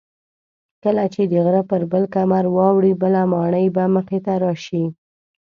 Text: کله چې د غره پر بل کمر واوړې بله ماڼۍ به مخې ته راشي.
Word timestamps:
کله 0.83 1.03
چې 1.13 1.21
د 1.31 1.33
غره 1.45 1.63
پر 1.69 1.81
بل 1.91 2.03
کمر 2.13 2.45
واوړې 2.55 2.93
بله 3.01 3.21
ماڼۍ 3.31 3.65
به 3.75 3.83
مخې 3.95 4.19
ته 4.25 4.33
راشي. 4.43 4.83